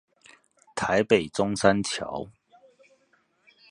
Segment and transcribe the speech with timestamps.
[0.75, 2.27] 台北中山橋